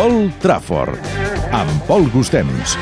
Old 0.00 0.32
Trafford, 0.40 0.98
amb 1.52 1.82
Pol 1.88 2.08
Gustems. 2.14 2.76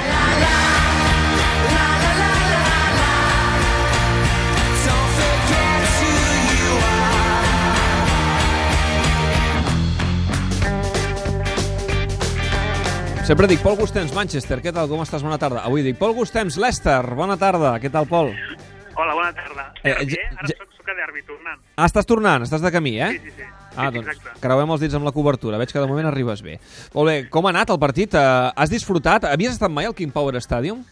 Sempre 13.29 13.45
dic 13.47 13.61
Pol 13.61 13.77
Gustems, 13.77 14.15
Manchester, 14.17 14.57
què 14.65 14.73
tal, 14.73 14.89
com 14.89 15.03
estàs? 15.05 15.21
Bona 15.25 15.37
tarda. 15.41 15.61
Avui 15.69 15.83
dic 15.85 15.99
Pol 16.01 16.15
Gustems, 16.17 16.57
Leicester, 16.61 17.03
bona 17.19 17.37
tarda. 17.37 17.75
Què 17.83 17.91
tal, 17.93 18.07
Pol? 18.09 18.31
Hola, 18.97 19.13
bona 19.15 19.33
tarda. 19.37 19.67
Eh, 19.85 19.91
Eh, 19.91 20.07
ja- 20.09 20.17
Ara 20.39 20.49
ja- 20.49 20.57
soc, 20.57 20.69
soc 20.79 20.89
a 20.89 20.95
derbi, 20.95 21.23
tornant. 21.27 21.61
Ah, 21.77 21.85
estàs 21.87 22.07
tornant, 22.07 22.43
estàs 22.43 22.63
de 22.63 22.73
camí, 22.73 22.99
eh? 23.01 23.11
Sí, 23.11 23.19
sí, 23.27 23.31
sí. 23.37 23.43
Ah, 23.77 23.91
doncs 23.91 24.09
Exacte. 24.09 24.41
creuem 24.43 24.71
els 24.75 24.81
dits 24.81 24.95
amb 24.99 25.07
la 25.07 25.13
cobertura. 25.13 25.59
Veig 25.61 25.73
que 25.73 25.81
de 25.81 25.87
moment 25.91 26.09
arribes 26.09 26.43
bé. 26.43 26.59
Molt 26.95 27.11
bé, 27.11 27.17
com 27.31 27.47
ha 27.47 27.53
anat 27.55 27.71
el 27.71 27.79
partit? 27.79 28.15
Uh, 28.15 28.53
has 28.57 28.71
disfrutat? 28.71 29.25
Havies 29.29 29.59
estat 29.59 29.71
mai 29.71 29.87
al 29.87 29.95
King 29.95 30.13
Power 30.15 30.41
Stadium? 30.41 30.85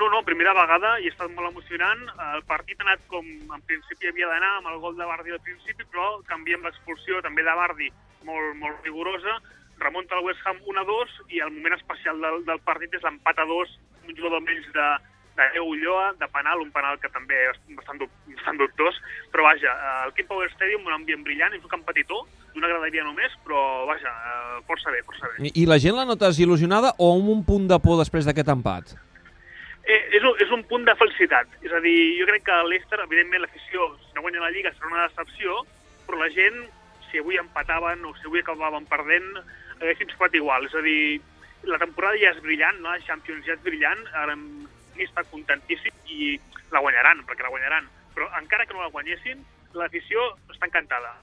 No, 0.00 0.08
no, 0.10 0.22
primera 0.26 0.54
vegada 0.56 0.96
i 0.98 1.06
ha 1.06 1.12
estat 1.12 1.30
molt 1.34 1.50
emocionant. 1.50 2.00
El 2.34 2.42
partit 2.48 2.80
ha 2.80 2.86
anat 2.88 3.04
com 3.10 3.26
en 3.26 3.60
principi 3.68 4.08
havia 4.10 4.30
d'anar, 4.30 4.56
amb 4.58 4.72
el 4.72 4.80
gol 4.82 4.96
de 4.98 5.06
Bardi 5.06 5.34
al 5.34 5.42
principi, 5.44 5.84
però 5.84 6.18
canviem 6.30 6.64
l'expulsió 6.66 7.20
també 7.22 7.44
de 7.46 7.54
Bardi, 7.58 7.90
molt, 8.26 8.56
molt 8.58 8.82
rigorosa. 8.86 9.38
Remunta 9.82 10.18
el 10.18 10.26
West 10.26 10.42
Ham 10.46 10.58
1-2 10.66 11.14
i 11.36 11.42
el 11.42 11.52
moment 11.54 11.76
especial 11.76 12.18
del, 12.22 12.42
del 12.48 12.60
partit 12.66 12.94
és 12.94 13.04
l'empat 13.06 13.38
a 13.38 13.46
2, 13.46 13.78
un 14.08 14.16
jugador 14.16 14.42
menys 14.42 14.66
de, 14.74 14.88
de 15.36 15.48
Leo 15.54 15.64
Ulloa, 15.64 16.12
de 16.20 16.28
penal, 16.28 16.60
un 16.60 16.70
penal 16.72 16.98
que 17.00 17.08
també 17.12 17.38
és 17.48 17.60
bastant, 17.76 18.02
bastant 18.34 18.58
dubtós, 18.60 18.98
però 19.32 19.46
vaja, 19.46 19.72
eh, 19.72 19.94
el 20.06 20.12
King 20.16 20.28
Power 20.28 20.50
Stadium, 20.52 20.84
un 20.86 20.96
ambient 20.96 21.24
brillant, 21.24 21.54
és 21.56 21.62
un 21.62 21.72
camp 21.72 21.84
petitó, 21.86 22.26
d'una 22.52 22.68
graderia 22.68 23.04
només, 23.06 23.32
però 23.46 23.86
vaja, 23.88 24.12
eh, 24.12 24.60
força 24.68 24.92
bé, 24.92 25.00
força 25.08 25.30
bé. 25.30 25.48
I, 25.48 25.54
I 25.62 25.64
la 25.70 25.80
gent 25.82 25.96
la 25.96 26.04
notes 26.08 26.40
il·lusionada 26.42 26.92
o 26.98 27.14
amb 27.14 27.32
un 27.32 27.42
punt 27.48 27.66
de 27.70 27.80
por 27.80 27.98
després 28.02 28.28
d'aquest 28.28 28.52
empat? 28.52 28.94
Eh, 29.82 30.02
és, 30.18 30.22
un, 30.22 30.36
és 30.38 30.52
un 30.54 30.62
punt 30.68 30.84
de 30.86 30.94
felicitat. 30.98 31.48
És 31.64 31.72
a 31.72 31.80
dir, 31.82 31.96
jo 32.20 32.28
crec 32.28 32.46
que 32.46 32.60
l'Ester, 32.68 33.00
evidentment, 33.02 33.42
l'afició, 33.46 33.88
si 34.04 34.14
no 34.14 34.22
guanya 34.26 34.44
la 34.44 34.52
Lliga, 34.54 34.74
serà 34.76 34.92
una 34.92 35.08
decepció, 35.08 35.62
però 36.06 36.20
la 36.20 36.30
gent, 36.34 36.62
si 37.10 37.20
avui 37.20 37.40
empataven 37.40 38.04
o 38.06 38.14
si 38.20 38.28
avui 38.28 38.44
acabaven 38.44 38.86
perdent, 38.90 39.32
haguessin 39.80 40.12
estat 40.12 40.36
igual. 40.38 40.68
És 40.68 40.76
a 40.78 40.84
dir, 40.84 41.20
la 41.68 41.80
temporada 41.82 42.18
ja 42.20 42.30
és 42.34 42.40
brillant, 42.44 42.78
no? 42.80 42.90
la 42.90 43.06
Champions 43.06 43.46
ja 43.46 43.56
és 43.56 43.64
brillant, 43.64 44.00
ara 44.18 44.36
ni 44.96 45.08
està 45.08 45.24
contentíssim 45.30 45.92
i 46.12 46.36
la 46.72 46.80
guanyaran, 46.84 47.24
perquè 47.28 47.46
la 47.46 47.52
guanyaran. 47.52 47.90
Però 48.14 48.28
encara 48.40 48.66
que 48.66 48.76
no 48.76 48.84
la 48.84 48.92
guanyessin, 48.92 49.44
l'afició 49.76 50.32
està 50.52 50.68
encantada. 50.68 51.14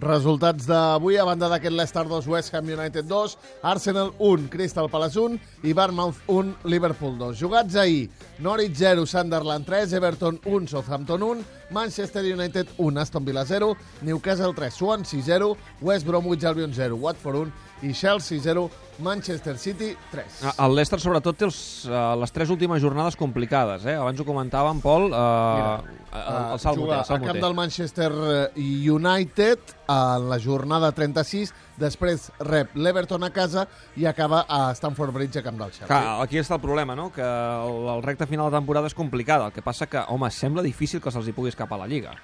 Resultats 0.00 0.68
d'avui, 0.70 1.16
a 1.18 1.24
banda 1.26 1.48
d'aquest 1.50 1.74
Leicester 1.74 2.04
2, 2.08 2.28
West 2.30 2.54
Ham 2.54 2.68
United 2.70 3.08
2, 3.10 3.34
Arsenal 3.66 4.12
1, 4.18 4.46
Crystal 4.52 4.88
Palace 4.88 5.18
1 5.18 5.66
i 5.66 5.74
Bournemouth 5.74 6.20
1, 6.30 6.54
Liverpool 6.64 7.18
2. 7.18 7.34
Jugats 7.40 7.76
ahir, 7.76 8.08
Norwich 8.38 8.78
0, 8.78 9.04
Sunderland 9.04 9.66
3, 9.66 9.92
Everton 9.98 10.38
1, 10.44 10.70
Southampton 10.70 11.22
1, 11.26 11.44
Manchester 11.70 12.24
United 12.24 12.66
1, 12.76 13.00
Aston 13.00 13.24
Villa 13.24 13.44
0, 13.44 13.76
Newcastle 14.02 14.52
3, 14.54 14.70
Swansea 14.74 15.22
0, 15.22 15.56
West 15.80 16.06
Bromwich 16.06 16.44
Albion 16.44 16.72
0, 16.74 16.96
Watford 16.96 17.36
1 17.36 17.52
i 17.82 17.92
Chelsea 17.94 18.38
0, 18.42 18.70
Manchester 18.98 19.56
City 19.56 19.96
3. 20.10 20.24
Ah, 20.44 20.66
El 20.66 20.74
Leicester, 20.76 21.00
sobretot, 21.00 21.38
té 21.40 21.46
els, 21.46 21.60
uh, 21.88 22.12
les 22.20 22.32
tres 22.36 22.50
últimes 22.52 22.82
jornades 22.82 23.16
complicades. 23.16 23.86
Eh? 23.88 23.94
Abans 23.96 24.20
ho 24.20 24.26
comentàvem, 24.28 24.82
Pol, 24.84 25.08
uh, 25.08 25.78
el, 26.12 26.20
el, 26.20 26.52
el 26.52 26.60
Salmo 26.60 26.84
té, 26.90 26.92
el 26.92 26.98
a 26.98 27.04
Salmo 27.08 27.30
camp 27.30 27.38
té. 27.38 27.44
del 27.46 27.56
Manchester 27.56 28.12
United 28.56 29.58
en 29.88 30.28
la 30.28 30.38
jornada 30.42 30.92
36, 30.92 31.54
després 31.80 32.28
rep 32.46 32.74
l'Everton 32.76 33.24
a 33.26 33.30
casa 33.34 33.66
i 33.96 34.06
acaba 34.06 34.44
a 34.48 34.74
Stamford 34.76 35.14
Bridge 35.16 35.40
a 35.40 35.44
camp 35.46 35.58
del 35.58 35.72
Chelsea. 35.72 35.88
Clar, 35.88 36.20
aquí 36.22 36.38
està 36.40 36.58
el 36.58 36.64
problema, 36.64 36.96
no? 36.98 37.08
Que 37.14 37.24
el, 37.24 37.88
el 37.96 38.04
recte 38.06 38.28
final 38.30 38.50
de 38.50 38.58
temporada 38.58 38.90
és 38.90 38.96
complicada. 38.96 39.48
El 39.48 39.56
que 39.56 39.64
passa 39.64 39.88
que, 39.90 40.04
home, 40.08 40.30
sembla 40.34 40.64
difícil 40.66 41.02
que 41.02 41.12
se'ls 41.12 41.30
hi 41.30 41.36
pugui 41.36 41.52
escapar 41.52 41.80
a 41.80 41.84
la 41.84 41.90
Lliga. 41.90 42.14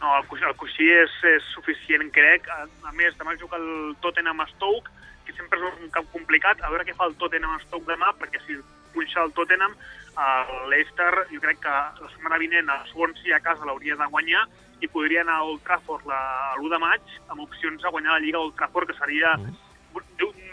No, 0.00 0.12
el 0.18 0.26
coixí, 0.28 0.44
el 0.44 0.56
coixí 0.60 0.86
és, 0.92 1.12
és 1.32 1.50
suficient, 1.54 2.04
crec. 2.14 2.48
A, 2.52 2.66
a 2.90 2.94
més, 2.98 3.16
demà 3.18 3.36
juga 3.40 3.58
el 3.58 3.94
Tottenham 4.04 4.42
a 4.44 4.48
Stoke, 4.52 4.92
que 5.26 5.34
sempre 5.34 5.58
és 5.58 5.80
un 5.80 5.92
camp 5.94 6.10
complicat. 6.12 6.60
A 6.60 6.72
veure 6.72 6.84
què 6.86 6.94
fa 6.96 7.08
el 7.08 7.16
Tottenham 7.20 7.56
a 7.56 7.62
Stoke 7.64 7.88
demà, 7.88 8.12
perquè 8.20 8.42
si 8.44 8.58
punxa 8.94 9.24
el 9.24 9.32
Tottenham, 9.36 9.74
el 10.16 10.70
Leicester, 10.70 11.26
jo 11.32 11.40
crec 11.40 11.58
que 11.60 11.68
la 11.68 12.10
setmana 12.14 12.38
vinent 12.40 12.68
el 12.72 12.86
Swansea 12.92 13.36
a 13.36 13.40
casa 13.44 13.66
l'hauria 13.68 13.96
de 13.96 14.06
guanyar 14.10 14.46
i 14.80 14.88
podria 14.88 15.22
anar 15.22 15.38
a 15.40 15.44
Old 15.44 15.62
Trafford 15.64 16.06
la- 16.08 16.54
l'1 16.56 16.70
de 16.72 16.78
maig 16.78 17.02
amb 17.28 17.40
opcions 17.44 17.84
a 17.84 17.90
guanyar 17.92 18.12
la 18.16 18.20
Lliga 18.20 18.38
Old 18.40 18.54
Trafford, 18.56 18.88
que 18.88 18.98
seria... 18.98 19.36
Mm. 19.36 19.54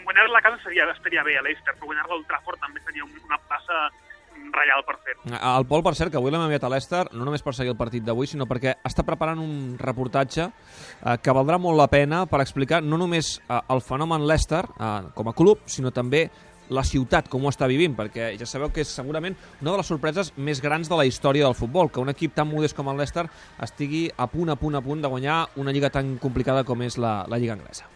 Guanyar-la 0.04 0.38
a 0.38 0.42
casa 0.44 0.58
seria, 0.62 0.84
estaria 0.92 1.22
bé 1.24 1.38
a 1.38 1.42
Leicester, 1.42 1.72
però 1.76 1.86
guanyar-la 1.88 2.12
a 2.12 2.16
Old 2.18 2.26
Trafford 2.28 2.60
també 2.60 2.80
seria 2.84 3.04
un- 3.04 3.20
una 3.24 3.38
plaça 3.48 3.88
reial 4.52 4.82
per 4.84 4.96
fer. 5.04 5.14
El 5.32 5.64
Pol, 5.66 5.82
per 5.82 5.94
cert, 5.94 6.10
que 6.12 6.18
avui 6.20 6.30
l'hem 6.30 6.42
enviat 6.44 6.64
a 6.64 6.68
l'Ester, 6.68 7.04
no 7.12 7.24
només 7.24 7.42
per 7.42 7.54
seguir 7.54 7.70
el 7.72 7.76
partit 7.78 8.04
d'avui, 8.04 8.26
sinó 8.26 8.44
perquè 8.46 8.74
està 8.84 9.02
preparant 9.06 9.38
un 9.40 9.76
reportatge 9.80 10.44
eh, 10.44 11.16
que 11.22 11.32
valdrà 11.32 11.56
molt 11.58 11.78
la 11.78 11.88
pena 11.88 12.26
per 12.26 12.40
explicar 12.42 12.82
no 12.82 12.98
només 13.00 13.38
eh, 13.48 13.60
el 13.70 13.80
fenomen 13.80 14.26
Leicester 14.26 14.64
eh, 14.78 15.08
com 15.14 15.28
a 15.28 15.32
club, 15.32 15.62
sinó 15.66 15.90
també 15.90 16.26
la 16.74 16.84
ciutat, 16.84 17.30
com 17.30 17.44
ho 17.44 17.52
està 17.52 17.68
vivint, 17.70 17.94
perquè 17.96 18.32
ja 18.40 18.48
sabeu 18.48 18.72
que 18.74 18.84
és 18.84 18.92
segurament 18.92 19.36
una 19.62 19.70
de 19.70 19.78
les 19.80 19.90
sorpreses 19.90 20.32
més 20.36 20.60
grans 20.64 20.90
de 20.90 20.98
la 20.98 21.06
història 21.08 21.46
del 21.46 21.58
futbol, 21.58 21.90
que 21.90 22.02
un 22.02 22.12
equip 22.12 22.34
tan 22.34 22.50
modest 22.50 22.76
com 22.76 22.90
el 22.90 23.00
Leicester 23.00 23.28
estigui 23.62 24.06
a 24.16 24.28
punt, 24.30 24.50
a 24.50 24.58
punt, 24.60 24.76
a 24.76 24.84
punt 24.84 25.02
de 25.04 25.10
guanyar 25.10 25.44
una 25.56 25.72
lliga 25.72 25.92
tan 25.94 26.16
complicada 26.18 26.64
com 26.64 26.82
és 26.82 26.98
la, 26.98 27.22
la 27.30 27.38
lliga 27.38 27.56
anglesa. 27.56 27.94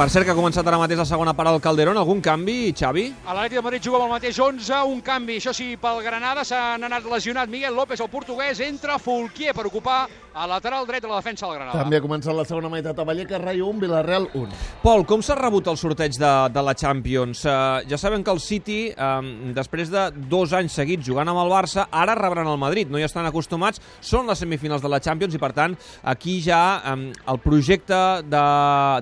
Per 0.00 0.06
cert, 0.08 0.24
que 0.24 0.32
ha 0.32 0.36
començat 0.38 0.64
ara 0.64 0.78
mateix 0.80 0.96
la 0.96 1.04
segona 1.04 1.34
part 1.36 1.50
del 1.50 1.60
Calderón. 1.60 1.98
Algun 2.00 2.22
canvi, 2.24 2.70
Xavi? 2.72 3.02
A 3.26 3.34
l'Atlètic 3.36 3.58
de 3.58 3.62
Madrid 3.66 3.84
juga 3.84 3.98
amb 3.98 4.06
el 4.06 4.14
mateix 4.14 4.38
11, 4.40 4.78
un 4.88 5.02
canvi, 5.04 5.36
això 5.36 5.52
sí, 5.52 5.74
pel 5.76 6.00
Granada 6.00 6.40
s'han 6.48 6.86
anat 6.88 7.04
lesionat 7.04 7.52
Miguel 7.52 7.76
López, 7.76 8.00
el 8.00 8.08
portuguès, 8.08 8.62
entra 8.64 8.96
Fulquier 8.96 9.52
per 9.52 9.66
ocupar 9.68 10.06
a 10.34 10.46
lateral 10.46 10.86
dret 10.86 11.02
de 11.02 11.08
la 11.08 11.16
defensa 11.16 11.46
del 11.46 11.56
Granada. 11.56 11.82
També 11.82 11.98
ha 11.98 12.04
començat 12.04 12.34
la 12.36 12.44
segona 12.46 12.70
meitat 12.72 12.98
a 12.98 13.04
Vallecas, 13.06 13.40
Rayo 13.42 13.68
1, 13.72 13.80
Villarreal 13.82 14.28
1. 14.38 14.58
Pol, 14.82 15.04
com 15.08 15.22
s'ha 15.24 15.36
rebut 15.38 15.66
el 15.70 15.78
sorteig 15.80 16.16
de, 16.20 16.32
de 16.54 16.64
la 16.64 16.74
Champions? 16.78 17.42
Uh, 17.44 17.80
ja 17.90 17.98
sabem 18.00 18.24
que 18.24 18.32
el 18.32 18.42
City, 18.44 18.78
um, 18.94 19.50
després 19.56 19.90
de 19.92 20.06
dos 20.30 20.54
anys 20.56 20.76
seguits 20.78 21.06
jugant 21.06 21.28
amb 21.30 21.42
el 21.42 21.50
Barça, 21.52 21.88
ara 21.90 22.14
rebran 22.18 22.50
el 22.50 22.60
Madrid. 22.60 22.90
No 22.90 23.00
hi 23.00 23.06
estan 23.06 23.26
acostumats, 23.28 23.82
són 24.00 24.30
les 24.30 24.38
semifinals 24.42 24.84
de 24.84 24.92
la 24.92 25.00
Champions 25.02 25.34
i, 25.34 25.42
per 25.42 25.52
tant, 25.56 25.74
aquí 26.14 26.38
ja 26.44 26.62
um, 26.92 27.08
el 27.10 27.42
projecte 27.42 28.00
de, 28.26 28.44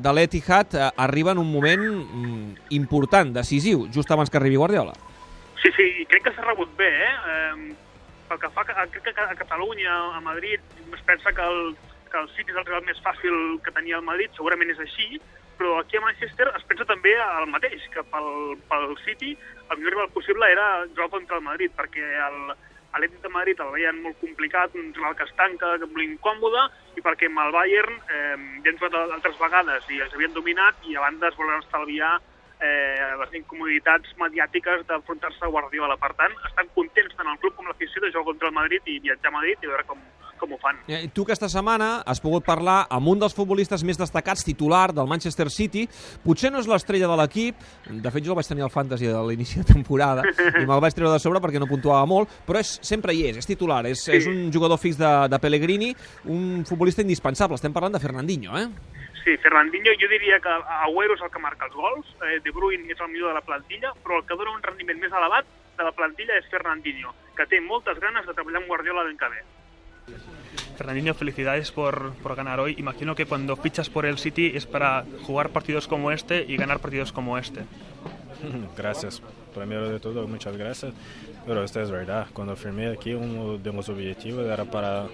de 0.04 0.14
l'Etihad 0.14 0.78
uh, 0.78 0.88
arriba 1.08 1.36
en 1.36 1.42
un 1.44 1.52
moment 1.52 1.84
um, 1.90 2.40
important, 2.80 3.34
decisiu, 3.36 3.86
just 3.94 4.10
abans 4.10 4.32
que 4.32 4.40
arribi 4.40 4.56
Guardiola. 4.56 4.96
Sí, 5.58 5.70
sí, 5.74 5.90
crec 6.08 6.28
que 6.28 6.32
s'ha 6.32 6.46
rebut 6.46 6.70
bé, 6.78 6.88
eh? 6.88 7.14
eh 7.34 7.87
pel 8.28 8.40
que 8.42 8.50
fa 8.54 8.64
a, 8.64 8.86
crec 8.92 9.08
que 9.08 9.24
a 9.24 9.34
Catalunya, 9.34 9.94
a 10.16 10.20
Madrid, 10.20 10.60
es 10.92 11.02
pensa 11.08 11.32
que 11.32 11.42
el, 11.42 11.76
que 12.12 12.20
el 12.20 12.28
City 12.36 12.52
és 12.52 12.60
el 12.60 12.66
rival 12.66 12.86
més 12.86 13.00
fàcil 13.04 13.58
que 13.64 13.74
tenia 13.74 13.98
el 13.98 14.06
Madrid, 14.06 14.32
segurament 14.36 14.72
és 14.72 14.80
així, 14.84 15.20
però 15.58 15.78
aquí 15.80 15.98
a 15.98 16.04
Manchester 16.04 16.48
es 16.54 16.64
pensa 16.70 16.86
també 16.86 17.16
el 17.18 17.48
mateix, 17.50 17.84
que 17.94 18.04
pel, 18.12 18.56
pel 18.70 18.96
City 19.04 19.34
el 19.68 19.78
millor 19.78 19.96
rival 19.96 20.10
possible 20.14 20.50
era 20.52 20.68
jugar 20.94 21.10
contra 21.16 21.40
el 21.40 21.46
Madrid, 21.48 21.72
perquè 21.76 22.04
el, 22.28 22.38
l'Atlètic 22.92 23.20
de 23.24 23.32
Madrid 23.34 23.60
el 23.64 23.72
veien 23.74 24.00
molt 24.04 24.20
complicat, 24.22 24.74
un 24.78 24.92
rival 24.94 25.16
que 25.16 25.26
es 25.26 25.34
tanca, 25.40 25.74
que 25.80 25.88
molt 25.90 26.04
incòmode, 26.04 26.64
i 26.96 27.04
perquè 27.04 27.28
amb 27.30 27.42
el 27.44 27.54
Bayern 27.56 28.00
eh, 28.08 28.36
ja 28.64 28.72
han 28.72 28.80
jugat 28.80 28.98
altres 29.04 29.38
vegades 29.40 29.88
i 29.94 30.02
els 30.04 30.14
havien 30.16 30.34
dominat 30.36 30.88
i 30.88 30.96
a 30.96 31.04
banda 31.04 31.30
es 31.30 31.38
volen 31.38 31.62
estalviar 31.62 32.16
eh, 32.60 33.10
les 33.20 33.34
incomoditats 33.40 34.14
mediàtiques 34.20 34.86
d'enfrontar-se 34.88 35.44
a 35.44 35.52
Guardiola. 35.52 35.98
Per 36.00 36.12
tant, 36.18 36.34
estan 36.50 36.70
contents 36.74 37.14
tant 37.18 37.30
el 37.32 37.38
club 37.42 37.56
com 37.56 37.68
l'afició 37.70 38.02
de 38.02 38.12
jugar 38.12 38.30
contra 38.32 38.50
el 38.50 38.56
Madrid 38.58 38.86
i 38.86 38.98
viatjar 39.04 39.32
a 39.32 39.36
Madrid 39.38 39.62
i 39.62 39.70
veure 39.70 39.86
com, 39.88 40.02
com 40.38 40.52
ho 40.54 40.58
fan. 40.62 40.78
Eh, 40.88 41.08
Tu 41.12 41.22
aquesta 41.26 41.48
setmana 41.48 42.02
has 42.06 42.20
pogut 42.20 42.44
parlar 42.46 42.86
amb 42.90 43.08
un 43.08 43.18
dels 43.18 43.34
futbolistes 43.34 43.84
més 43.84 43.98
destacats, 43.98 44.44
titular 44.44 44.92
del 44.94 45.06
Manchester 45.10 45.50
City. 45.50 45.86
Potser 46.24 46.50
no 46.52 46.60
és 46.62 46.66
l'estrella 46.70 47.08
de 47.10 47.16
l'equip, 47.20 47.56
de 47.90 48.10
fet 48.14 48.24
jo 48.24 48.32
el 48.32 48.36
vaig 48.40 48.46
tenir 48.48 48.62
al 48.66 48.70
Fantasy 48.70 49.06
de 49.06 49.22
l'inici 49.28 49.58
de 49.60 49.64
temporada 49.74 50.22
i 50.28 50.64
me'l 50.66 50.80
vaig 50.80 50.94
treure 50.94 51.12
de 51.12 51.18
sobre 51.22 51.40
perquè 51.40 51.58
no 51.60 51.66
puntuava 51.70 52.06
molt, 52.06 52.28
però 52.46 52.58
és, 52.62 52.78
sempre 52.82 53.12
hi 53.14 53.26
és, 53.28 53.36
és 53.42 53.46
titular, 53.46 53.84
és, 53.86 53.98
Sí. 54.04 54.12
és 54.16 54.26
un 54.26 54.50
jugador 54.52 54.78
fix 54.78 54.96
de, 54.96 55.28
de 55.28 55.38
Pellegrini, 55.38 55.94
un 56.26 56.64
futbolista 56.64 57.02
indispensable. 57.02 57.56
Estem 57.56 57.72
parlant 57.72 57.92
de 57.92 58.00
Fernandinho, 58.00 58.56
eh? 58.58 58.68
Sí, 59.24 59.36
Fernandinho 59.42 59.92
jo 60.00 60.08
diria 60.08 60.38
que 60.40 60.48
Agüero 60.86 61.14
és 61.14 61.20
el 61.20 61.30
que 61.30 61.40
marca 61.42 61.66
els 61.66 61.74
gols, 61.74 62.06
eh, 62.24 62.38
De 62.44 62.50
Bruyne 62.54 62.92
és 62.94 63.00
el 63.00 63.10
millor 63.12 63.28
de 63.28 63.34
la 63.34 63.42
plantilla, 63.44 63.90
però 64.04 64.20
el 64.20 64.24
que 64.24 64.36
dona 64.38 64.54
un 64.54 64.62
rendiment 64.62 64.98
més 65.02 65.12
elevat 65.12 65.44
de 65.76 65.84
la 65.84 65.92
plantilla 65.92 66.38
és 66.38 66.46
Fernandinho, 66.50 67.12
que 67.36 67.44
té 67.46 67.60
moltes 67.60 67.98
ganes 68.00 68.24
de 68.26 68.32
treballar 68.34 68.62
amb 68.62 68.68
Guardiola 68.70 69.04
l'any 69.04 69.18
que 69.18 69.28
ve. 69.34 69.42
Fernandinho, 70.76 71.12
felicidades 71.12 71.72
por, 71.72 72.12
por 72.22 72.36
ganar 72.36 72.60
hoy. 72.60 72.76
Imagino 72.78 73.16
que 73.16 73.26
cuando 73.26 73.56
fichas 73.56 73.90
por 73.90 74.06
el 74.06 74.16
City 74.16 74.52
es 74.54 74.64
para 74.64 75.04
jugar 75.26 75.50
partidos 75.50 75.88
como 75.88 76.12
este 76.12 76.44
y 76.46 76.56
ganar 76.56 76.78
partidos 76.78 77.12
como 77.12 77.36
este. 77.36 77.62
Gracias. 78.76 79.20
Primero 79.54 79.90
de 79.90 79.98
todo, 79.98 80.28
muchas 80.28 80.56
gracias. 80.56 80.92
Pero 81.44 81.64
esto 81.64 81.80
es 81.80 81.90
verdad. 81.90 82.28
Cuando 82.32 82.54
firmé 82.54 82.88
aquí, 82.88 83.12
uno 83.12 83.58
de 83.58 83.72
los 83.72 83.88
objetivos 83.88 84.46
era 84.46 84.64
para 84.64 85.08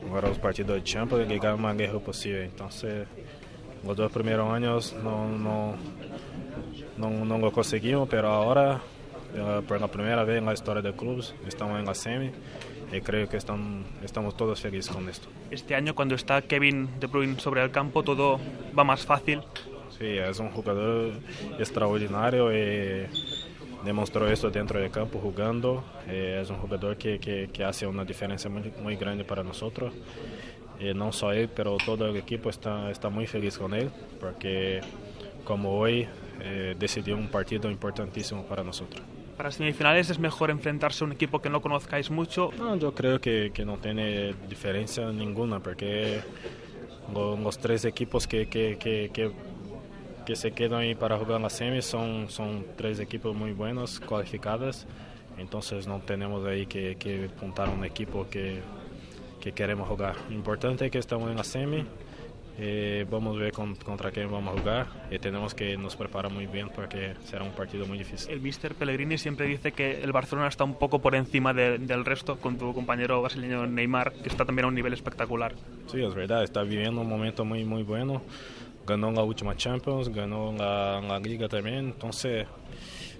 jugar 0.00 0.28
los 0.28 0.38
partidos 0.38 0.76
de 0.76 0.84
Champions 0.84 1.28
y 1.28 1.38
ganar 1.38 1.58
más 1.58 1.76
guerra 1.76 1.98
posible. 1.98 2.44
Entonces, 2.44 3.08
los 3.84 3.96
dos 3.96 4.12
primeros 4.12 4.52
años 4.52 4.94
no, 5.02 5.28
no, 5.28 5.74
no, 6.96 7.24
no 7.24 7.38
lo 7.38 7.50
conseguimos, 7.50 8.08
pero 8.08 8.28
ahora, 8.28 8.80
eh, 9.34 9.62
por 9.66 9.80
la 9.80 9.88
primera 9.88 10.22
vez 10.22 10.38
en 10.38 10.46
la 10.46 10.52
historia 10.52 10.82
del 10.82 10.94
club, 10.94 11.24
estamos 11.46 11.80
en 11.80 11.86
la 11.86 11.94
semi 11.94 12.30
y 12.92 13.00
creo 13.00 13.28
que 13.28 13.36
están, 13.36 13.84
estamos 14.02 14.36
todos 14.36 14.60
felices 14.60 14.94
con 14.94 15.08
esto. 15.08 15.28
Este 15.50 15.74
año, 15.74 15.94
cuando 15.94 16.14
está 16.14 16.42
Kevin 16.42 16.88
De 17.00 17.06
Bruyne 17.06 17.38
sobre 17.38 17.62
el 17.62 17.70
campo, 17.70 18.02
todo 18.02 18.40
va 18.76 18.84
más 18.84 19.04
fácil. 19.04 19.40
Sí, 19.98 20.06
es 20.06 20.38
un 20.38 20.50
jugador 20.50 21.12
extraordinario 21.58 22.52
y 22.52 23.06
demostró 23.84 24.28
esto 24.28 24.50
dentro 24.50 24.80
del 24.80 24.90
campo 24.90 25.18
jugando. 25.18 25.84
Eh, 26.06 26.40
es 26.42 26.50
un 26.50 26.56
jugador 26.56 26.96
que, 26.96 27.18
que, 27.18 27.50
que 27.52 27.64
hace 27.64 27.86
una 27.86 28.04
diferencia 28.04 28.48
muy, 28.48 28.72
muy 28.82 28.96
grande 28.96 29.24
para 29.24 29.42
nosotros. 29.42 29.92
Y 30.80 30.94
no 30.94 31.12
solo 31.12 31.32
él, 31.32 31.48
pero 31.48 31.76
todo 31.84 32.06
el 32.06 32.16
equipo 32.16 32.50
está, 32.50 32.90
está 32.90 33.08
muy 33.08 33.26
feliz 33.26 33.58
con 33.58 33.74
él, 33.74 33.90
porque 34.20 34.80
como 35.44 35.76
hoy 35.76 36.06
eh, 36.40 36.76
decidió 36.78 37.16
un 37.16 37.28
partido 37.28 37.68
importantísimo 37.70 38.44
para 38.44 38.62
nosotros. 38.62 39.02
Para 39.38 39.50
semifinales 39.52 40.10
es 40.10 40.18
mejor 40.18 40.50
enfrentarse 40.50 41.02
a 41.02 41.06
un 41.06 41.12
equipo 41.12 41.40
que 41.40 41.48
no 41.48 41.62
conozcáis 41.62 42.10
mucho. 42.10 42.50
No, 42.58 42.76
yo 42.76 42.92
creo 42.92 43.20
que, 43.20 43.52
que 43.54 43.64
no 43.64 43.76
tiene 43.78 44.34
diferencia 44.48 45.10
ninguna, 45.12 45.60
porque 45.60 46.20
lo- 47.14 47.36
los, 47.36 47.56
tres 47.58 47.84
equipos 47.86 48.26
que, 48.26 48.48
que, 48.48 48.76
que, 48.78 49.10
que, 49.14 49.30
que 50.26 50.34
se 50.36 50.50
quedan 50.50 50.80
ahí 50.80 50.94
para 50.96 51.16
jugar 51.16 51.40
la 51.40 51.50
semi 51.50 51.80
son, 51.82 52.28
son 52.28 52.66
tres 52.76 52.98
equipos 52.98 53.34
muy 53.36 53.52
buenos, 53.52 54.00
cualificados. 54.00 54.86
Entonces 55.38 55.86
no 55.86 56.00
tenemos 56.00 56.44
ahí 56.44 56.66
que, 56.66 56.96
que 56.98 57.30
apuntar 57.34 57.68
a 57.68 57.70
un 57.70 57.84
equipo 57.84 58.26
que, 58.28 58.60
que 59.40 59.52
queremos 59.52 59.88
jugar. 59.88 60.16
Lo 60.28 60.34
importante 60.34 60.86
es 60.86 60.90
que 60.90 60.98
estamos 60.98 61.30
en 61.30 61.36
la 61.36 61.44
semi. 61.44 61.84
Eh, 62.60 63.06
vamos 63.08 63.36
a 63.36 63.40
ver 63.40 63.52
con- 63.52 63.76
contra 63.76 64.10
quién 64.10 64.30
vamos 64.30 64.56
a 64.56 64.60
jugar 64.60 64.86
y 65.10 65.18
tenemos 65.18 65.54
que 65.54 65.76
nos 65.76 65.94
preparar 65.96 66.32
muy 66.32 66.46
bien 66.46 66.68
porque 66.74 67.14
será 67.24 67.44
un 67.44 67.52
partido 67.52 67.86
muy 67.86 67.98
difícil. 67.98 68.30
El 68.32 68.40
mister 68.40 68.74
Pellegrini 68.74 69.16
siempre 69.16 69.46
dice 69.46 69.72
que 69.72 70.02
el 70.02 70.10
Barcelona 70.12 70.48
está 70.48 70.64
un 70.64 70.74
poco 70.74 70.98
por 71.00 71.14
encima 71.14 71.52
de- 71.54 71.78
del 71.78 72.04
resto, 72.04 72.36
con 72.38 72.58
tu 72.58 72.74
compañero 72.74 73.20
brasileño 73.22 73.66
Neymar, 73.66 74.12
que 74.12 74.28
está 74.28 74.44
también 74.44 74.64
a 74.64 74.68
un 74.68 74.74
nivel 74.74 74.92
espectacular. 74.92 75.54
Sí, 75.86 76.02
es 76.02 76.14
verdad, 76.14 76.42
está 76.42 76.62
viviendo 76.62 77.00
un 77.00 77.08
momento 77.08 77.44
muy, 77.44 77.64
muy 77.64 77.82
bueno. 77.84 78.22
Ganó 78.86 79.10
la 79.12 79.22
última 79.22 79.54
Champions, 79.56 80.08
ganó 80.08 80.52
la, 80.52 81.00
la 81.00 81.18
Liga 81.20 81.46
también. 81.48 81.78
Entonces, 81.90 82.46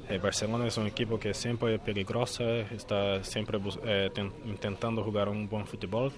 eh, 0.08 0.18
Barcelona 0.18 0.66
es 0.66 0.76
un 0.78 0.86
equipo 0.86 1.18
que 1.20 1.32
siempre 1.34 1.74
es 1.74 1.80
peligroso, 1.80 2.42
está 2.48 3.22
siempre 3.22 3.58
eh, 3.84 4.10
ten- 4.14 4.32
intentando 4.46 5.04
jugar 5.04 5.28
un 5.28 5.46
buen 5.48 5.66
fútbol. 5.66 6.10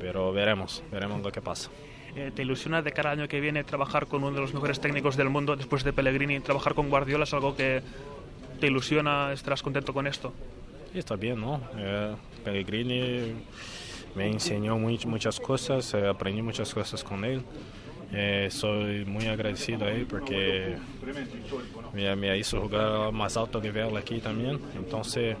Pero 0.00 0.32
veremos, 0.32 0.82
veremos 0.90 1.22
lo 1.22 1.30
que 1.30 1.40
pasa. 1.40 1.70
Eh, 2.16 2.32
¿Te 2.34 2.42
ilusiona 2.42 2.82
de 2.82 2.90
cara 2.90 3.12
al 3.12 3.20
año 3.20 3.28
que 3.28 3.38
viene 3.40 3.62
trabajar 3.62 4.06
con 4.06 4.24
uno 4.24 4.34
de 4.34 4.40
los 4.40 4.52
mejores 4.52 4.80
técnicos 4.80 5.16
del 5.16 5.28
mundo 5.28 5.54
después 5.54 5.84
de 5.84 5.92
Pellegrini? 5.92 6.40
¿Trabajar 6.40 6.74
con 6.74 6.88
Guardiola 6.88 7.24
es 7.24 7.32
algo 7.34 7.54
que 7.54 7.82
te 8.58 8.66
ilusiona? 8.66 9.32
¿Estarás 9.32 9.62
contento 9.62 9.92
con 9.94 10.06
esto? 10.08 10.32
Está 10.92 11.14
bien, 11.14 11.40
¿no? 11.40 11.60
Eh, 11.76 12.14
Pellegrini 12.42 13.34
me 14.16 14.26
enseñó 14.28 14.76
muy- 14.76 14.98
muchas 15.06 15.38
cosas, 15.38 15.94
eh, 15.94 16.08
aprendí 16.08 16.42
muchas 16.42 16.74
cosas 16.74 17.04
con 17.04 17.24
él. 17.24 17.42
Eh, 18.12 18.48
soy 18.50 19.04
muy 19.04 19.26
agradecido 19.26 19.84
a 19.84 19.90
él 19.92 20.04
porque 20.10 20.76
me, 21.92 22.16
me 22.16 22.36
hizo 22.36 22.60
jugar 22.60 22.86
a 23.06 23.10
más 23.12 23.36
alto 23.36 23.60
nivel 23.60 23.96
aquí 23.96 24.18
también. 24.18 24.58
Entonces, 24.74 25.36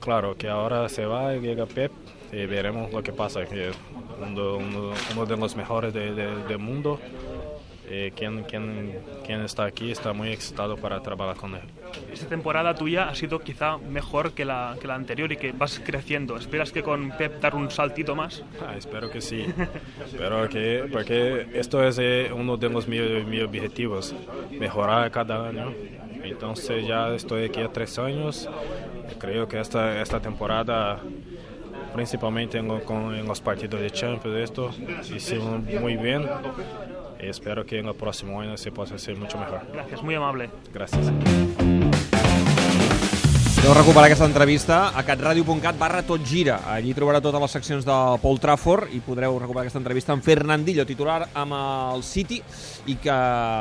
claro 0.00 0.36
que 0.36 0.48
ahora 0.48 0.86
se 0.90 1.06
va 1.06 1.34
y 1.34 1.40
llega 1.40 1.64
Pep 1.64 1.92
y 2.32 2.46
veremos 2.46 2.92
lo 2.92 3.02
que 3.02 3.12
pasa. 3.12 3.44
Que 3.44 3.70
uno, 4.20 4.56
uno- 4.56 4.92
uno 5.12 5.26
de 5.26 5.36
los 5.36 5.56
mejores 5.56 5.92
de- 5.92 6.14
de- 6.14 6.44
del 6.44 6.58
mundo. 6.58 7.00
Eh, 7.92 8.12
quien, 8.14 8.44
quien, 8.44 9.00
quien 9.26 9.40
está 9.40 9.64
aquí 9.64 9.90
está 9.90 10.12
muy 10.12 10.28
excitado 10.28 10.76
para 10.76 11.02
trabajar 11.02 11.34
con 11.36 11.56
él. 11.56 11.62
Esta 12.12 12.28
temporada 12.28 12.72
tuya 12.72 13.08
ha 13.08 13.14
sido 13.16 13.40
quizá 13.40 13.78
mejor 13.78 14.30
que 14.32 14.44
la, 14.44 14.76
que 14.80 14.86
la 14.86 14.94
anterior 14.94 15.32
y 15.32 15.36
que 15.36 15.50
vas 15.50 15.80
creciendo. 15.84 16.36
¿Esperas 16.36 16.70
que 16.70 16.84
con 16.84 17.10
Pep 17.18 17.40
dar 17.40 17.56
un 17.56 17.68
saltito 17.68 18.14
más? 18.14 18.44
Ah, 18.64 18.76
espero 18.78 19.10
que 19.10 19.20
sí. 19.20 19.44
Pero 20.16 20.48
que, 20.48 20.84
porque 20.92 21.48
esto 21.54 21.82
es 21.82 21.98
eh, 21.98 22.30
uno 22.32 22.56
de 22.56 22.68
los 22.68 22.86
mis, 22.86 23.02
mis 23.26 23.42
objetivos, 23.42 24.14
mejorar 24.52 25.10
cada 25.10 25.48
año. 25.48 25.74
Entonces 26.22 26.86
ya 26.86 27.12
estoy 27.12 27.46
aquí 27.46 27.60
a 27.60 27.72
tres 27.72 27.98
años. 27.98 28.48
Creo 29.18 29.48
que 29.48 29.58
esta, 29.58 30.00
esta 30.00 30.20
temporada, 30.20 31.00
principalmente 31.92 32.58
en, 32.58 32.80
con- 32.80 33.14
en 33.14 33.26
los 33.26 33.40
partidos 33.40 33.80
de 33.80 33.90
Champions, 33.90 34.36
esto 34.38 34.70
hicimos 35.14 35.60
muy 35.80 35.96
bien. 35.96 36.26
Y 37.22 37.26
espero 37.26 37.64
que 37.66 37.78
en 37.78 37.86
el 37.86 37.94
próximo 37.94 38.40
año 38.40 38.56
se 38.56 38.72
pueda 38.72 38.94
hacer 38.94 39.16
mucho 39.16 39.36
mejor. 39.38 39.60
Gracias, 39.72 40.02
muy 40.02 40.14
amable. 40.14 40.48
Gracias. 40.72 41.12
Podeu 43.60 43.74
recuperar 43.76 44.06
aquesta 44.08 44.24
entrevista 44.24 44.76
a 44.96 45.02
catradio.cat 45.04 45.76
barra 45.76 46.00
tot 46.00 46.22
gira. 46.24 46.54
Allí 46.72 46.94
trobarà 46.96 47.18
totes 47.20 47.42
les 47.42 47.52
seccions 47.52 47.84
de 47.84 47.96
Paul 48.22 48.38
Trafford 48.40 48.88
i 48.96 49.02
podreu 49.04 49.34
recuperar 49.36 49.66
aquesta 49.66 49.76
entrevista 49.82 50.14
amb 50.14 50.24
Fernandillo, 50.24 50.86
titular 50.88 51.26
amb 51.36 51.52
el 51.58 52.00
City 52.00 52.38
i 52.88 52.94
que 52.96 53.12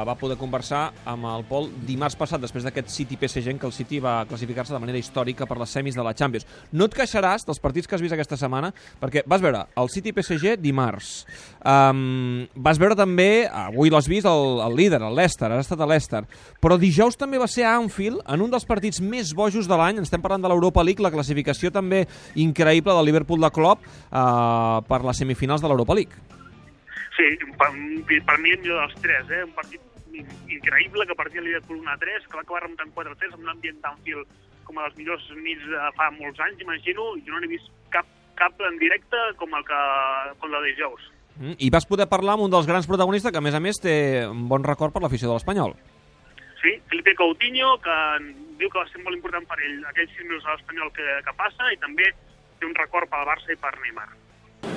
va 0.07 0.15
poder 0.15 0.37
conversar 0.39 0.85
amb 1.03 1.27
el 1.27 1.43
Paul 1.49 1.67
dimarts 1.83 2.15
passat, 2.15 2.39
després 2.39 2.63
d'aquest 2.63 2.93
City-PSG 2.95 3.57
què 3.59 3.67
el 3.67 3.75
City 3.75 3.99
va 3.99 4.21
classificar-se 4.29 4.71
de 4.71 4.79
manera 4.79 5.01
històrica 5.03 5.43
per 5.43 5.59
les 5.59 5.75
semis 5.75 5.99
de 5.99 6.07
la 6.07 6.15
Champions. 6.15 6.47
No 6.71 6.87
et 6.87 6.95
queixaràs 6.95 7.43
dels 7.43 7.59
partits 7.59 7.83
que 7.83 7.99
has 7.99 8.05
vist 8.05 8.15
aquesta 8.15 8.39
setmana, 8.39 8.71
perquè 9.03 9.25
vas 9.27 9.43
veure 9.43 9.65
el 9.75 9.91
City-PSG 9.91 10.55
dimarts. 10.63 11.25
Um, 11.59 12.45
vas 12.55 12.77
veure 12.79 12.95
també, 12.95 13.43
avui 13.51 13.89
l'has 13.91 14.07
vist, 14.07 14.27
el, 14.29 14.61
el 14.63 14.75
líder, 14.79 15.01
el 15.03 15.15
Leicester, 15.17 15.49
has 15.51 15.65
estat 15.65 15.81
a 15.83 15.87
Leicester, 15.89 16.21
però 16.63 16.77
dijous 16.79 17.17
també 17.19 17.37
va 17.41 17.49
ser 17.51 17.65
a 17.67 17.73
Anfield, 17.75 18.21
en 18.31 18.45
un 18.45 18.53
dels 18.53 18.63
partits 18.69 19.01
més 19.03 19.33
bojos 19.35 19.67
de 19.67 19.75
l'any, 19.75 19.99
estem 19.99 20.23
parlant 20.23 20.45
de 20.45 20.51
l'Europa 20.51 20.85
League, 20.87 21.03
la 21.03 21.11
classificació 21.11 21.71
també 21.75 22.05
increïble 22.39 22.95
del 22.95 23.09
Liverpool 23.11 23.43
de 23.43 23.51
Klopp 23.51 23.83
uh, 23.83 24.79
per 24.87 25.01
les 25.03 25.19
semifinals 25.19 25.59
de 25.61 25.67
l'Europa 25.67 25.97
League. 25.99 26.15
Sí, 27.19 27.27
per, 27.59 27.67
per 28.23 28.37
mi 28.39 28.53
el 28.55 28.61
millor 28.63 28.79
dels 28.85 28.95
tres, 29.03 29.27
eh? 29.35 29.43
un 29.43 29.51
partit 29.51 29.81
in- 30.15 30.31
increïble 30.55 31.03
que 31.09 31.19
partia 31.19 31.43
el 31.43 31.49
Liverpool 31.51 31.81
1-3, 31.83 32.23
que 32.29 32.39
va 32.39 32.45
acabar 32.45 32.63
remuntant 32.63 32.95
4-3 32.95 33.35
amb 33.35 33.43
un 33.43 33.51
ambient 33.57 33.81
d'Anfield 33.83 34.31
com 34.63 34.79
a 34.79 34.85
dels 34.87 34.95
millors 35.01 35.27
nits 35.43 35.67
de 35.67 35.91
fa 35.97 36.07
molts 36.15 36.39
anys, 36.45 36.63
imagino, 36.63 37.11
jo 37.25 37.35
no 37.35 37.43
n'he 37.43 37.51
vist 37.51 37.67
cap, 37.91 38.07
cap 38.39 38.55
en 38.69 38.79
directe 38.79 39.19
com 39.41 39.51
el 39.59 39.65
que 39.67 39.79
com 40.39 40.53
el 40.53 40.61
de 40.61 40.67
dijous. 40.71 41.07
Mm, 41.39 41.55
I 41.57 41.69
vas 41.71 41.87
poder 41.87 42.09
parlar 42.11 42.35
amb 42.35 42.45
un 42.45 42.51
dels 42.51 42.67
grans 42.67 42.87
protagonistes 42.87 43.31
que, 43.31 43.39
a 43.39 43.43
més 43.43 43.55
a 43.55 43.63
més, 43.63 43.79
té 43.79 44.27
un 44.27 44.47
bon 44.51 44.63
record 44.65 44.93
per 44.93 45.01
l'afició 45.01 45.29
de 45.29 45.37
l'Espanyol. 45.37 45.75
Sí, 46.59 46.75
Felipe 46.91 47.15
Coutinho, 47.15 47.77
que 47.79 47.97
diu 48.59 48.67
que 48.67 48.81
va 48.81 48.87
ser 48.91 48.99
molt 49.05 49.15
important 49.15 49.45
per 49.47 49.55
ell 49.63 49.77
aquells 49.87 50.11
6 50.17 50.25
minuts 50.27 50.47
a 50.47 50.57
l'Espanyol 50.57 50.91
que, 50.91 51.05
que 51.23 51.35
passa, 51.39 51.69
i 51.71 51.77
també 51.79 52.09
té 52.59 52.67
un 52.67 52.75
record 52.75 53.07
pel 53.07 53.23
Barça 53.29 53.53
i 53.53 53.59
per 53.59 53.71
Neymar. 53.79 54.09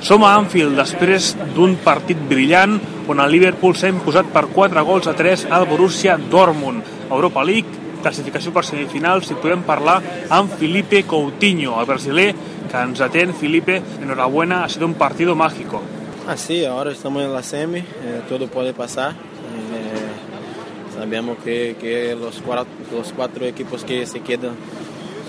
Som 0.06 0.22
a 0.22 0.36
Anfield 0.38 0.78
després 0.78 1.32
d'un 1.56 1.74
partit 1.82 2.18
brillant 2.30 2.76
on 3.10 3.18
el 3.22 3.34
Liverpool 3.34 3.74
s'ha 3.74 3.90
imposat 3.90 4.30
per 4.34 4.44
4 4.54 4.84
gols 4.86 5.08
a 5.10 5.14
3 5.18 5.48
al 5.50 5.66
Borussia 5.66 6.14
Dortmund. 6.30 6.86
Europa 7.10 7.42
League, 7.42 7.82
classificació 8.02 8.54
per 8.54 8.62
semifinals 8.66 9.30
i 9.30 9.38
podem 9.42 9.66
parlar 9.66 9.98
amb 10.30 10.54
Felipe 10.60 11.02
Coutinho, 11.10 11.74
el 11.80 11.90
brasiler 11.90 12.28
que 12.70 12.86
ens 12.86 13.02
atén. 13.02 13.34
Felipe, 13.34 13.80
enhorabuena, 14.00 14.62
ha 14.62 14.68
sido 14.68 14.86
un 14.86 14.94
partido 14.94 15.34
mágico. 15.34 15.82
Ah, 16.26 16.36
sí, 16.36 16.64
ahora 16.64 16.92
estamos 16.92 17.22
en 17.24 17.32
la 17.32 17.42
semi, 17.42 17.80
eh, 17.80 18.22
todo 18.28 18.46
puede 18.46 18.72
pasar. 18.72 19.10
Eh, 19.10 20.94
sabemos 20.96 21.36
que, 21.44 21.76
que 21.80 22.14
los, 22.14 22.40
cuatro, 22.40 22.72
los 22.92 23.12
cuatro 23.12 23.44
equipos 23.44 23.84
que 23.84 24.06
se 24.06 24.20
quedan 24.20 24.54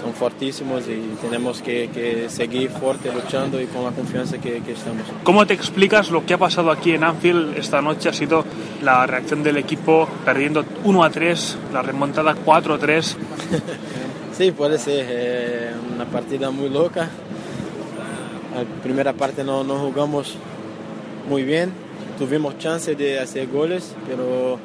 son 0.03 0.13
fortísimos 0.13 0.83
y 0.87 1.15
tenemos 1.19 1.63
que, 1.63 1.89
que 1.91 2.29
seguir 2.29 2.69
fuerte, 2.69 3.11
luchando 3.11 3.59
y 3.59 3.65
con 3.65 3.83
la 3.83 3.91
confianza 3.91 4.37
que, 4.37 4.61
que 4.61 4.73
estamos. 4.73 5.03
¿Cómo 5.23 5.47
te 5.47 5.55
explicas 5.55 6.11
lo 6.11 6.25
que 6.27 6.35
ha 6.35 6.37
pasado 6.37 6.69
aquí 6.69 6.91
en 6.91 7.03
Anfield 7.03 7.57
esta 7.57 7.81
noche? 7.81 8.09
Ha 8.09 8.13
sido 8.13 8.45
la 8.83 9.07
reacción 9.07 9.41
del 9.41 9.57
equipo 9.57 10.07
perdiendo 10.23 10.63
1 10.83 11.03
a 11.03 11.09
3, 11.09 11.57
la 11.73 11.81
remontada 11.81 12.35
4 12.35 12.73
a 12.73 12.77
3. 12.77 13.17
Sí, 14.33 14.51
puede 14.51 14.79
ser 14.79 15.05
eh, 15.07 15.71
una 15.93 16.05
partida 16.05 16.49
muy 16.49 16.67
loca. 16.67 17.07
La 18.55 18.63
primera 18.81 19.13
parte 19.13 19.43
no, 19.43 19.63
no 19.63 19.77
jugamos 19.77 20.37
muy 21.27 21.43
bien, 21.43 21.71
tuvimos 22.17 22.57
chance 22.57 22.95
de 22.95 23.19
hacer 23.19 23.47
goles, 23.47 23.95
pero 24.07 24.59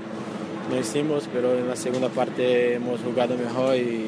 no 0.70 0.78
hicimos, 0.78 1.28
pero 1.32 1.56
en 1.56 1.68
la 1.68 1.76
segunda 1.76 2.08
parte 2.08 2.74
hemos 2.74 3.00
jugado 3.00 3.36
mejor 3.36 3.76
y, 3.76 4.06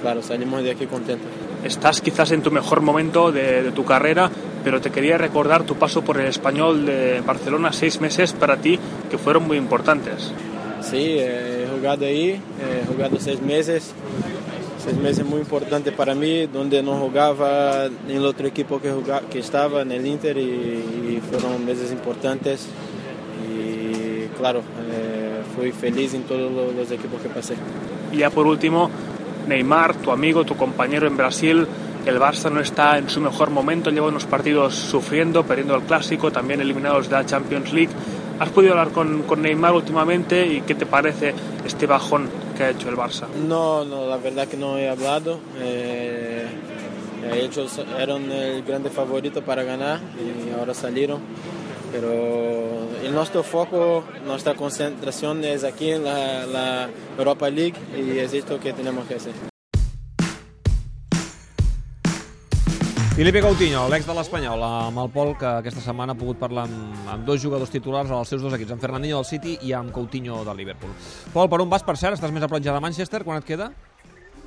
claro, 0.00 0.22
salimos 0.22 0.62
de 0.62 0.70
aquí 0.70 0.86
contentos. 0.86 1.28
Estás 1.64 2.00
quizás 2.00 2.32
en 2.32 2.42
tu 2.42 2.50
mejor 2.50 2.80
momento 2.80 3.30
de, 3.30 3.62
de 3.62 3.70
tu 3.72 3.84
carrera, 3.84 4.30
pero 4.64 4.80
te 4.80 4.90
quería 4.90 5.18
recordar 5.18 5.64
tu 5.64 5.76
paso 5.76 6.02
por 6.02 6.20
el 6.20 6.26
español 6.26 6.86
de 6.86 7.20
Barcelona, 7.20 7.72
seis 7.72 8.00
meses 8.00 8.32
para 8.32 8.56
ti 8.56 8.78
que 9.10 9.18
fueron 9.18 9.46
muy 9.46 9.56
importantes. 9.56 10.32
Sí, 10.82 11.16
eh, 11.18 11.64
he 11.64 11.78
jugado 11.78 12.04
ahí, 12.06 12.30
he 12.30 12.86
jugado 12.86 13.18
seis 13.20 13.40
meses, 13.40 13.92
seis 14.82 14.96
meses 14.96 15.24
muy 15.24 15.40
importantes 15.40 15.92
para 15.94 16.14
mí, 16.14 16.46
donde 16.46 16.82
no 16.82 16.94
jugaba 16.96 17.86
en 17.86 18.10
el 18.10 18.24
otro 18.24 18.46
equipo 18.46 18.80
que, 18.80 18.90
jugaba, 18.90 19.20
que 19.30 19.38
estaba, 19.38 19.82
en 19.82 19.92
el 19.92 20.06
Inter, 20.06 20.36
y, 20.36 20.40
y 20.40 21.22
fueron 21.30 21.64
meses 21.64 21.92
importantes. 21.92 22.66
Y 23.48 24.26
claro, 24.38 24.60
eh, 24.90 25.42
fui 25.54 25.70
feliz 25.70 26.14
en 26.14 26.22
todos 26.24 26.50
los, 26.50 26.74
los 26.74 26.90
equipos 26.90 27.20
que 27.20 27.28
pasé. 27.28 27.54
Y 28.12 28.18
ya 28.18 28.30
por 28.30 28.46
último, 28.46 28.90
Neymar, 29.46 29.94
tu 29.96 30.10
amigo, 30.10 30.44
tu 30.44 30.56
compañero 30.56 31.06
en 31.06 31.16
Brasil, 31.16 31.66
el 32.04 32.18
Barça 32.18 32.50
no 32.50 32.60
está 32.60 32.98
en 32.98 33.08
su 33.08 33.20
mejor 33.20 33.50
momento, 33.50 33.90
lleva 33.90 34.08
unos 34.08 34.24
partidos 34.24 34.74
sufriendo, 34.74 35.44
perdiendo 35.44 35.76
el 35.76 35.82
clásico, 35.82 36.32
también 36.32 36.60
eliminados 36.60 37.08
de 37.08 37.14
la 37.14 37.24
Champions 37.24 37.72
League. 37.72 37.92
¿Has 38.40 38.48
podido 38.48 38.72
hablar 38.72 38.88
con, 38.88 39.22
con 39.22 39.42
Neymar 39.42 39.74
últimamente 39.74 40.44
y 40.46 40.62
qué 40.62 40.74
te 40.74 40.86
parece 40.86 41.34
este 41.64 41.86
bajón 41.86 42.28
que 42.52 42.64
ha 42.64 42.70
hecho 42.70 42.88
el 42.88 42.96
Barça? 42.96 43.26
No, 43.48 43.84
no, 43.84 44.06
la 44.06 44.16
verdad 44.16 44.48
que 44.48 44.56
no 44.56 44.78
he 44.78 44.88
hablado. 44.88 45.38
Eh, 45.58 46.46
ellos 47.34 47.80
eran 47.98 48.30
el 48.30 48.62
grande 48.62 48.90
favorito 48.90 49.42
para 49.42 49.62
ganar 49.62 50.00
y 50.18 50.52
ahora 50.58 50.74
salieron. 50.74 51.20
Pero 51.92 52.10
el 53.02 53.12
nuestro 53.12 53.42
foco, 53.42 54.04
nuestra 54.26 54.54
concentración 54.54 55.44
es 55.44 55.64
aquí 55.64 55.90
en 55.90 56.04
la 56.04 56.88
Europa 57.18 57.50
League 57.50 57.74
y 57.96 58.18
es 58.18 58.32
esto 58.32 58.58
que 58.58 58.72
tenemos 58.72 59.06
que 59.06 59.16
hacer. 59.16 59.51
Felipe 63.12 63.42
Coutinho, 63.44 63.84
l'ex 63.92 64.06
de 64.08 64.14
l'Espanyol, 64.16 64.62
amb 64.64 64.98
el 65.02 65.10
Pol, 65.12 65.34
que 65.38 65.44
aquesta 65.60 65.82
setmana 65.84 66.14
ha 66.14 66.18
pogut 66.18 66.38
parlar 66.40 66.64
amb, 66.64 66.94
amb 67.12 67.26
dos 67.28 67.42
jugadors 67.42 67.70
titulars 67.70 68.10
als 68.10 68.30
seus 68.32 68.40
dos 68.42 68.54
equips, 68.56 68.72
amb 68.72 68.80
Fernandinho 68.80 69.18
del 69.20 69.26
City 69.28 69.58
i 69.68 69.74
amb 69.76 69.92
Coutinho 69.92 70.38
del 70.46 70.56
Liverpool. 70.62 70.94
Pol, 71.34 71.50
per 71.52 71.58
on 71.60 71.68
vas, 71.70 71.84
per 71.84 71.98
cert? 72.00 72.16
Estàs 72.16 72.32
més 72.32 72.42
a 72.42 72.48
prop 72.48 72.62
ja 72.64 72.72
de 72.72 72.80
Manchester? 72.80 73.20
Quan 73.26 73.42
et 73.42 73.46
queda? 73.46 73.68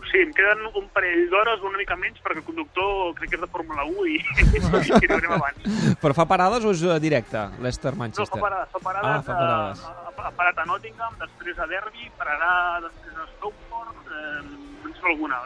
Sí, 0.10 0.24
em 0.24 0.32
queden 0.34 0.64
un 0.82 0.88
parell 0.96 1.28
d'hores, 1.30 1.62
una 1.68 1.78
mica 1.78 1.98
menys, 2.00 2.18
perquè 2.26 2.42
el 2.42 2.48
conductor 2.48 3.14
crec 3.20 3.36
que 3.36 3.38
és 3.38 3.44
de 3.46 3.50
Fórmula 3.54 3.86
1 3.86 4.08
i, 4.10 4.18
i 4.58 4.64
arribarem 4.98 5.36
abans. 5.38 5.70
Però 6.02 6.18
fa 6.18 6.26
parades 6.30 6.66
o 6.66 6.74
és 6.74 6.82
eh, 6.90 6.98
directe, 7.04 7.44
No, 7.60 7.66
Leicester-Manchester? 7.68 8.32
fa 8.42 8.48
parades, 8.48 8.72
fa 8.74 8.82
parades, 8.82 9.12
Ah, 9.12 9.22
fa 9.30 9.38
parades. 9.44 9.86
A, 9.86 9.94
a, 10.10 10.26
ha 10.32 10.34
parat 10.42 10.64
a 10.64 10.66
Nottingham, 10.72 11.14
després 11.22 11.62
a 11.62 11.70
Derby, 11.70 12.10
pararà 12.18 12.52
després 12.88 13.14
a 13.14 13.30
Stockport, 13.36 14.10
eh, 14.10 14.42
no 14.88 14.96
sé 14.98 15.08
alguna, 15.14 15.44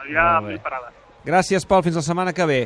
mil 0.48 0.64
parades. 0.64 0.96
Gràcies, 1.20 1.66
Pol. 1.68 1.82
Fins 1.84 1.98
la 1.98 2.02
setmana 2.02 2.32
que 2.32 2.44
ve. 2.48 2.60